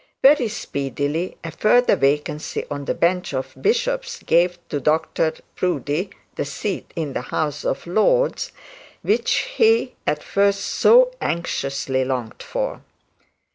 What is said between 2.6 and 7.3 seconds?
on the bench of bishops gave Dr Proudie the seat in the